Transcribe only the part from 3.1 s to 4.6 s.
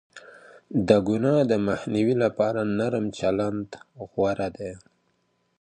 چلند غوره